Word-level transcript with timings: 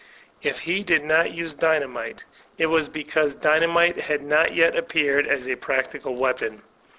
If 0.41 0.61
he 0.61 0.81
did 0.81 1.03
not 1.03 1.29
use 1.29 1.53
dynamite, 1.53 2.23
it 2.57 2.65
was 2.71 2.89
because 2.89 3.35
dynamite 3.35 3.97
had 3.97 4.23
not 4.23 4.55
yet 4.55 4.75
appeared 4.75 5.27
as 5.27 5.47
a 5.47 5.55
practical 5.57 6.15
weapon. 6.15 6.63